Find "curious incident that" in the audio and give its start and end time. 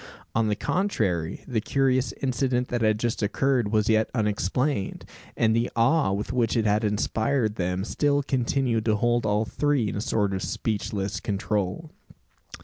1.61-2.81